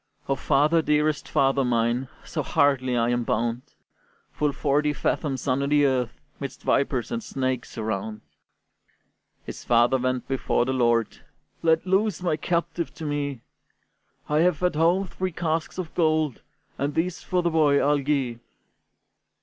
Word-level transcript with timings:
"O 0.27 0.33
father, 0.35 0.81
dearest 0.81 1.27
father 1.29 1.63
mine, 1.63 2.07
So 2.25 2.41
hardly 2.41 2.97
I 2.97 3.09
am 3.11 3.23
bound, 3.23 3.61
Full 4.31 4.51
forty 4.51 4.93
fathoms 4.93 5.47
under 5.47 5.67
the 5.67 5.85
earth, 5.85 6.19
'Midst 6.39 6.63
vipers 6.63 7.11
and 7.11 7.23
snakes 7.23 7.77
around!" 7.77 8.21
His 9.43 9.63
father 9.63 9.99
went 9.99 10.27
before 10.27 10.65
the 10.65 10.73
lord: 10.73 11.19
"Let 11.61 11.85
loose 11.85 12.17
thy 12.17 12.35
captive 12.35 12.91
to 12.95 13.05
me! 13.05 13.41
I 14.27 14.39
have 14.39 14.63
at 14.63 14.73
home 14.73 15.05
three 15.05 15.31
casks 15.31 15.77
of 15.77 15.93
gold, 15.93 16.41
And 16.79 16.95
these 16.95 17.21
for 17.21 17.43
the 17.43 17.51
boy 17.51 17.79
I'll 17.79 17.99
gi'e." 18.01 18.39